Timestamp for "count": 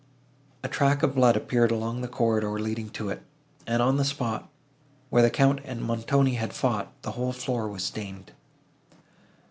5.29-5.59